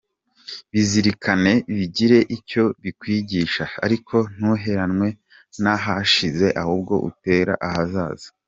Bizirikane, 0.71 1.53
bigire 1.75 2.19
icyo 2.37 2.63
bikwigisha 2.83 3.63
ariko 3.85 4.15
ntuherenwe 4.35 5.07
n’ahashize 5.61 6.47
ahubwo 6.61 6.93
utegure 7.09 7.53
ahazaza. 7.69 8.27